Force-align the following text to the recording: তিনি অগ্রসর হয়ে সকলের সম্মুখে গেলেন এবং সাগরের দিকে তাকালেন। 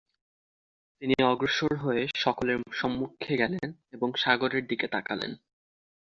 তিনি 1.01 1.15
অগ্রসর 1.23 1.73
হয়ে 1.75 2.03
সকলের 2.15 2.57
সম্মুখে 2.71 3.33
গেলেন 3.37 3.67
এবং 3.91 4.09
সাগরের 4.15 4.63
দিকে 4.67 4.87
তাকালেন। 4.87 5.31